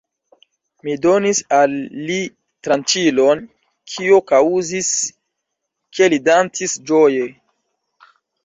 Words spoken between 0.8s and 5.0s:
Mi donis al li tranĉilon, kio kaŭzis,